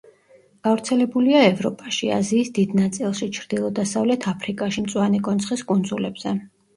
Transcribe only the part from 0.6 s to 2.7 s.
გავრცელებულია ევროპაში, აზიის